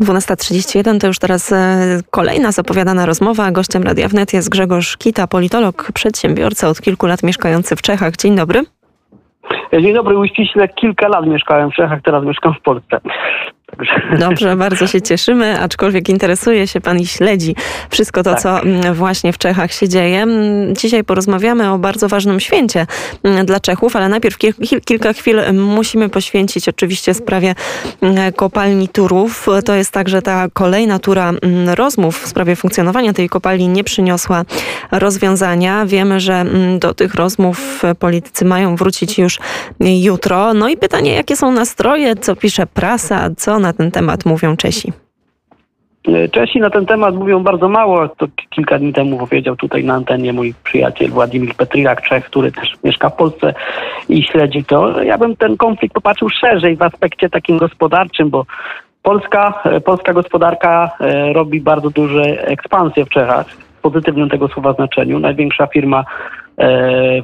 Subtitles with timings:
[0.00, 1.56] 12.31 to już teraz e,
[2.10, 3.50] kolejna zapowiadana rozmowa.
[3.50, 8.16] Gościem Radia Wnet jest Grzegorz Kita, politolog, przedsiębiorca od kilku lat mieszkający w Czechach.
[8.16, 8.62] Dzień dobry.
[9.72, 13.00] Dzień dobry, uściśle kilka lat mieszkałem w Czechach, teraz mieszkam w Polsce.
[14.18, 17.54] Dobrze, bardzo się cieszymy, aczkolwiek interesuje się Pan i śledzi
[17.90, 18.40] wszystko to, tak.
[18.40, 20.22] co mm, właśnie w Czechach się dzieje.
[20.22, 22.86] Mm, dzisiaj porozmawiamy o bardzo ważnym święcie
[23.22, 24.38] mm, dla Czechów, ale najpierw
[24.84, 27.54] kilka chwil musimy poświęcić oczywiście sprawie
[28.36, 29.46] kopalni Turów.
[29.64, 31.32] To jest tak, że ta kolejna tura
[31.74, 34.44] rozmów w sprawie funkcjonowania tej kopalni nie przyniosła
[34.90, 35.86] rozwiązania.
[35.86, 36.44] Wiemy, że
[36.78, 39.38] do tych rozmów politycy mają wrócić już
[39.80, 40.54] jutro.
[40.54, 44.92] No i pytanie, jakie są nastroje, co pisze prasa, co na ten temat mówią Czesi?
[46.08, 48.08] E, Czesi na ten temat mówią bardzo mało.
[48.08, 52.74] To kilka dni temu powiedział tutaj na antenie mój przyjaciel Władimir Petrilak, Czech, który też
[52.84, 53.54] mieszka w Polsce
[54.08, 55.02] i śledzi to.
[55.02, 58.46] Ja bym ten konflikt popatrzył szerzej w aspekcie takim gospodarczym, bo
[59.02, 63.46] Polska, e, polska gospodarka e, robi bardzo duże ekspansje w Czechach
[63.78, 65.18] w pozytywnym tego słowa znaczeniu.
[65.18, 66.04] Największa firma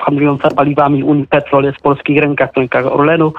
[0.00, 3.32] handlująca paliwami Unipetrol jest w polskich rękach, w rękach Orlenu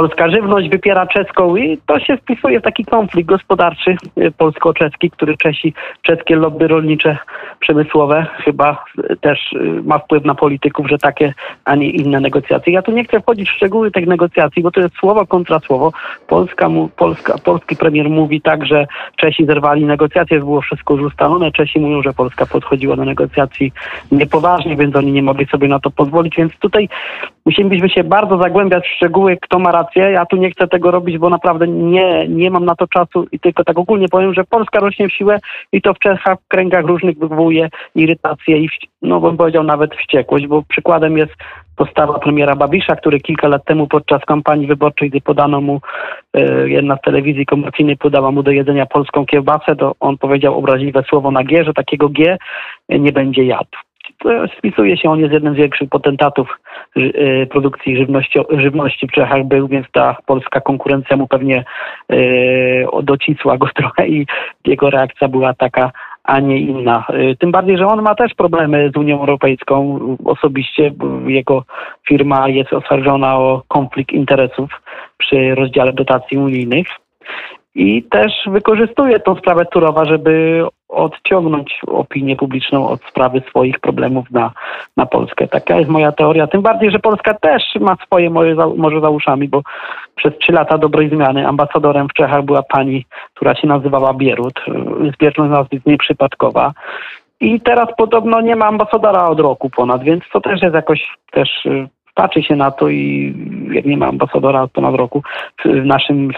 [0.00, 5.36] polska żywność wypiera czeską i to się wpisuje w taki konflikt gospodarczy y, polsko-czeski, który
[5.36, 7.18] Czesi, czeskie lobby rolnicze,
[7.58, 8.84] przemysłowe chyba
[9.20, 11.34] też y, ma wpływ na polityków, że takie,
[11.64, 12.72] a nie inne negocjacje.
[12.72, 15.92] Ja tu nie chcę wchodzić w szczegóły tych negocjacji, bo to jest słowo kontra słowo.
[16.28, 21.52] Polska, Polska, polski premier mówi tak, że Czesi zerwali negocjacje, było wszystko już ustalone.
[21.52, 23.72] Czesi mówią, że Polska podchodziła do negocjacji
[24.12, 26.88] niepoważnie, więc oni nie mogli sobie na to pozwolić, więc tutaj
[27.46, 29.89] musielibyśmy się bardzo zagłębiać w szczegóły, kto ma rację.
[29.96, 33.40] Ja tu nie chcę tego robić, bo naprawdę nie, nie mam na to czasu i
[33.40, 35.38] tylko tak ogólnie powiem, że Polska rośnie w siłę
[35.72, 38.68] i to w Czechach w kręgach różnych wywołuje irytację i,
[39.02, 41.32] no bym powiedział, nawet wściekłość, bo przykładem jest
[41.76, 45.80] postawa premiera Babisza, który kilka lat temu podczas kampanii wyborczej, gdy podano mu,
[46.34, 51.02] e, jedna z telewizji komercyjnej podała mu do jedzenia polską kiełbasę, to on powiedział obraźliwe
[51.08, 52.38] słowo na G, że takiego G
[52.88, 53.89] nie będzie jadł
[54.58, 56.58] spisuje się, on jest jednym z większych potentatów
[56.96, 61.64] y, produkcji żywności, żywności w Czechach był, więc ta polska konkurencja mu pewnie
[62.12, 64.26] y, docisła go trochę i
[64.66, 65.92] jego reakcja była taka,
[66.24, 67.06] a nie inna.
[67.10, 70.92] Y, tym bardziej, że on ma też problemy z Unią Europejską osobiście.
[71.26, 71.64] Jego
[72.08, 74.82] firma jest oskarżona o konflikt interesów
[75.18, 76.86] przy rozdziale dotacji unijnych
[77.74, 84.50] i też wykorzystuje tą sprawę Turowa, żeby odciągnąć opinię publiczną od sprawy swoich problemów na,
[84.96, 85.48] na Polskę.
[85.48, 86.46] Taka jest moja teoria.
[86.46, 89.62] Tym bardziej, że Polska też ma swoje moje, może za uszami, bo
[90.16, 94.60] przez trzy lata dobrej zmiany ambasadorem w Czechach była pani, która się nazywała Bierut.
[95.14, 96.72] Zbieżność nazwy jest nieprzypadkowa.
[97.40, 101.66] I teraz podobno nie ma ambasadora od roku ponad, więc to też jest jakoś też
[101.66, 103.34] y, patrzy się na to i
[103.70, 105.22] jak nie ma ambasadora od ponad roku
[105.64, 106.30] w naszym,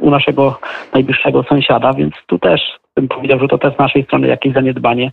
[0.00, 0.58] u naszego
[0.94, 2.60] najbliższego sąsiada, więc tu też
[2.96, 5.10] bym powiedział, że to też z naszej strony jakieś zaniedbanie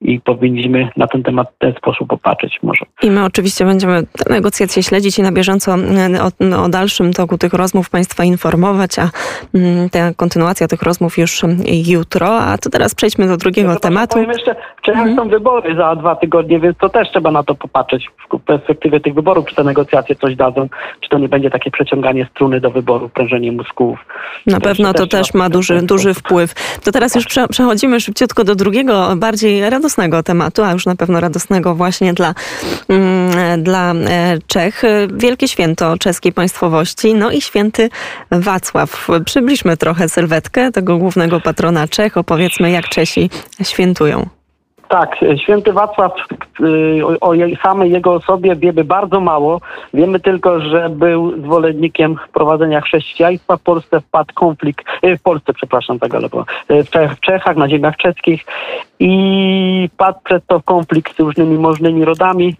[0.00, 2.86] i powinniśmy na ten temat w ten sposób popatrzeć może.
[3.02, 7.38] I my oczywiście będziemy te negocjacje śledzić i na bieżąco mm, o, o dalszym toku
[7.38, 9.10] tych rozmów Państwa informować, a
[9.54, 11.42] mm, ta kontynuacja tych rozmów już
[11.86, 12.38] jutro.
[12.38, 14.14] A to teraz przejdźmy do drugiego ja tematu.
[14.14, 15.16] Powiem jeszcze, w Czechach mhm.
[15.16, 19.14] są wybory za dwa tygodnie, więc to też trzeba na to popatrzeć w perspektywie tych
[19.14, 20.68] wyborów, czy te negocjacje coś dadzą,
[21.00, 23.98] czy to nie będzie takie przeciąganie struny do wyboru, prężenie mózgów.
[24.46, 26.54] Na to pewno to też ma duży, duży wpływ.
[26.84, 31.74] To teraz już przechodzimy szybciutko do drugiego, bardziej radosnego tematu, a już na pewno radosnego
[31.74, 32.34] właśnie dla,
[32.88, 34.82] mm, dla e, Czech.
[35.14, 37.90] Wielkie święto czeskiej państwowości, no i święty
[38.30, 39.08] Wacław.
[39.24, 42.16] Przybliżmy trochę sylwetkę tego głównego patrona Czech.
[42.16, 43.30] Opowiedzmy, jak Czesi
[43.62, 44.26] świętują.
[44.88, 45.10] Tak,
[45.42, 46.12] święty Wacław,
[47.04, 49.60] o, o samej jego osobie wiemy bardzo mało.
[49.94, 53.56] Wiemy tylko, że był zwolennikiem prowadzenia chrześcijaństwa.
[53.56, 57.68] W Polsce wpadł konflikt, y, w Polsce, przepraszam, tak, ale y, w, w Czechach, na
[57.68, 58.44] ziemiach czeskich
[59.00, 62.54] i padł przez to konflikt z różnymi możnymi rodami,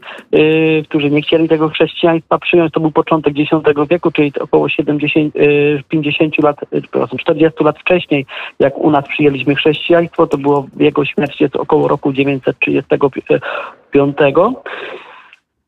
[0.89, 2.73] którzy nie chcieli tego chrześcijaństwa przyjąć.
[2.73, 3.51] To był początek X
[3.91, 5.35] wieku, czyli około 70,
[5.89, 8.27] 50 lat, przepraszam, 40 lat wcześniej,
[8.59, 12.13] jak u nas przyjęliśmy chrześcijaństwo, to było jego śmierć jest około roku
[13.93, 14.57] 1935.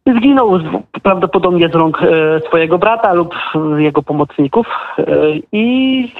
[0.06, 0.58] Zginął
[1.02, 3.34] prawdopodobnie z rąk e, swojego brata lub
[3.78, 4.66] jego pomocników
[4.98, 5.04] e,
[5.52, 6.12] i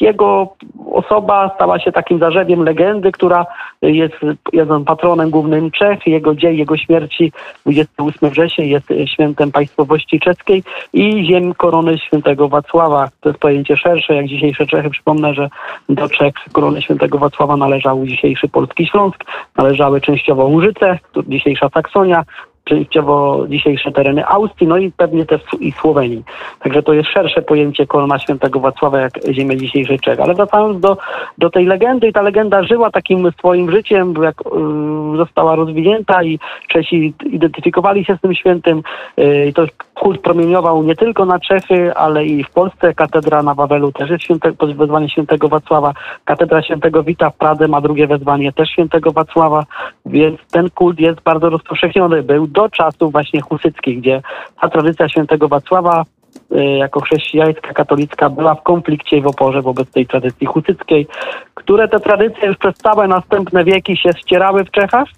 [0.00, 0.54] jego
[0.92, 3.46] osoba stała się takim zarzewiem legendy, która
[3.82, 4.14] jest,
[4.52, 6.06] jest patronem głównym Czech.
[6.06, 7.32] Jego dzień, jego śmierci
[7.62, 10.62] 28 września jest świętem państwowości czeskiej
[10.92, 13.08] i ziem korony świętego Wacława.
[13.20, 14.90] To jest pojęcie szersze, jak dzisiejsze Czechy.
[14.90, 15.48] Przypomnę, że
[15.88, 19.24] do Czech korony świętego Wacława należał dzisiejszy Polski Śląsk,
[19.56, 20.98] należały częściowo Łużyce,
[21.28, 22.24] dzisiejsza Saksonia,
[22.64, 26.22] częściowo dzisiejsze tereny Austrii, no i pewnie też i Słowenii.
[26.60, 30.20] Także to jest szersze pojęcie korona świętego Wacława jak ziemia dzisiejszej Czech.
[30.20, 30.96] Ale wracając do,
[31.38, 36.38] do tej legendy, i ta legenda żyła takim swoim życiem, jak y, została rozwinięta i
[36.68, 38.82] Czesi identyfikowali się z tym świętym.
[39.18, 39.66] Y, to
[40.02, 42.94] kult promieniował nie tylko na Czechy, ale i w Polsce.
[42.94, 45.92] Katedra na Wawelu też jest święte, wezwanie świętego Wacława.
[46.24, 49.64] Katedra świętego Wita w Pradze ma drugie wezwanie też świętego Wacława,
[50.06, 52.22] więc ten kult jest bardzo rozpowszechniony.
[52.22, 54.22] Był do czasów właśnie husyckich, gdzie
[54.60, 56.04] ta tradycja świętego Wacława
[56.52, 61.06] y, jako chrześcijańska, katolicka była w konflikcie i w oporze wobec tej tradycji husyckiej,
[61.54, 65.08] które te tradycje już przez całe następne wieki się ścierały w Czechach.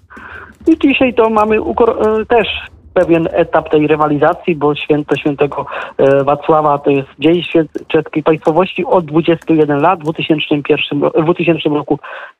[0.67, 2.47] I dzisiaj to mamy y, też
[2.95, 5.65] pewien etap tej rywalizacji, bo święto świętego
[5.99, 7.41] y, Wacława to jest dzień
[7.87, 9.99] czeskiej państwowości od 21 lat.
[9.99, 11.99] W 2001, w 2000 roku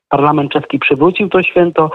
[0.10, 1.92] parlament czeski przywrócił to święto.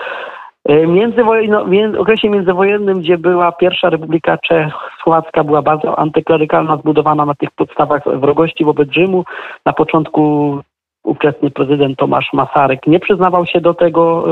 [0.64, 7.34] E, międzywojenno, w okresie międzywojennym, gdzie była pierwsza Republika Czechosłowacka, była bardzo antyklerykalna, zbudowana na
[7.34, 9.24] tych podstawach wrogości wobec Rzymu.
[9.66, 10.58] Na początku
[11.04, 14.24] ówczesny prezydent Tomasz Masarek nie przyznawał się do tego,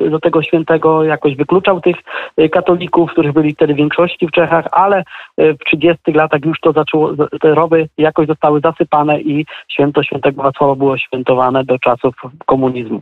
[0.00, 1.96] e, do tego świętego, jakoś wykluczał tych
[2.36, 5.04] e, katolików, których byli wtedy w większości w Czechach, ale
[5.36, 10.42] e, w 30 latach już to zaczęło, te rowy jakoś zostały zasypane i święto świętego
[10.42, 12.14] Wacława było świętowane do czasów
[12.46, 13.00] komunizmu.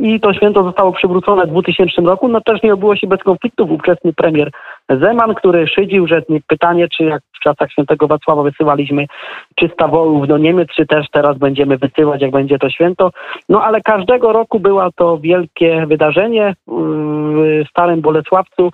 [0.00, 3.70] I to święto zostało przywrócone w 2000 roku, no też nie obyło się bez konfliktów.
[3.70, 4.50] Ówczesny premier
[4.88, 9.06] Zeman, który szydził, że pytanie, czy jak w czasach świętego Wacława wysyłaliśmy
[9.54, 13.10] 300 wołów do Niemiec, czy też teraz będziemy wysyłać, jak będzie to święto.
[13.48, 16.54] No ale każdego roku była to wielkie wydarzenie.
[16.66, 18.70] W Starym Bolesławcu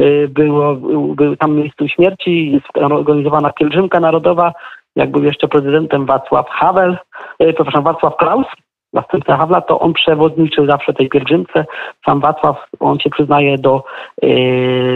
[0.00, 0.74] y, było,
[1.14, 4.52] był tam miejscu śmierci, organizowana pielgrzymka narodowa,
[4.96, 6.98] jak był jeszcze prezydentem Wacław Havel,
[7.42, 8.46] y, przepraszam, Wacław Klaus,
[8.94, 11.64] następca Hawla, to on przewodniczył zawsze tej pielgrzymce.
[12.06, 13.84] Sam Wacław, on się przyznaje do
[14.22, 14.26] e,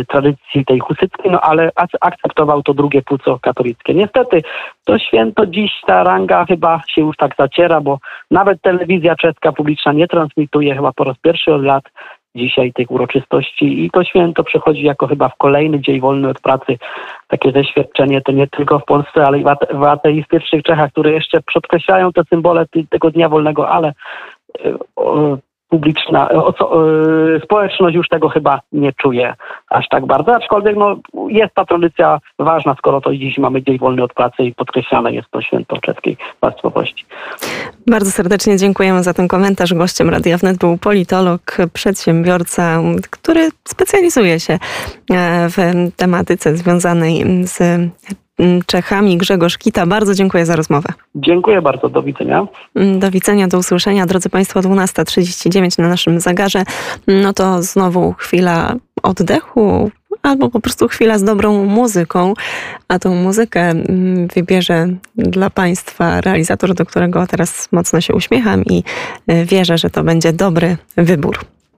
[0.04, 3.94] tradycji tej husyckiej, no ale akceptował to drugie płuco katolickie.
[3.94, 4.42] Niestety
[4.84, 7.98] to święto dziś ta ranga chyba się już tak zaciera, bo
[8.30, 11.84] nawet telewizja czeska publiczna nie transmituje chyba po raz pierwszy od lat
[12.34, 16.78] dzisiaj tych uroczystości i to święto przechodzi jako chyba w kolejny dzień wolny od pracy.
[17.28, 22.12] Takie doświadczenie to nie tylko w Polsce, ale i w ateistycznych Czechach, które jeszcze podkreślają
[22.12, 23.92] te symbole tego dnia wolnego, ale
[24.64, 25.38] e,
[25.68, 26.28] publiczna,
[26.58, 29.34] co, yy, społeczność już tego chyba nie czuje
[29.68, 30.96] aż tak bardzo, aczkolwiek no,
[31.28, 35.30] jest ta tradycja ważna, skoro to dziś mamy dzień wolny od pracy i podkreślane jest
[35.30, 37.04] to święto czeskiej państwowości.
[37.86, 39.74] Bardzo serdecznie dziękujemy za ten komentarz.
[39.74, 41.40] Gościem Radia Wnet był politolog,
[41.72, 42.80] przedsiębiorca,
[43.10, 44.58] który specjalizuje się e,
[45.48, 45.56] w
[45.96, 47.58] tematyce związanej z
[48.66, 49.16] Czechami.
[49.16, 50.88] Grzegorz Kita, bardzo dziękuję za rozmowę.
[51.14, 52.46] Dziękuję bardzo, do widzenia.
[52.74, 54.06] Mm, do widzenia, do usłyszenia.
[54.06, 56.62] Drodzy Państwo, 12.39 na naszym zegarze.
[57.06, 59.90] No to znowu chwila oddechu,
[60.22, 62.34] albo po prostu chwila z dobrą muzyką,
[62.88, 68.82] a tą muzykę mm, wybierze dla Państwa realizator, do którego teraz mocno się uśmiecham i
[69.30, 71.38] y, wierzę, że to będzie dobry wybór.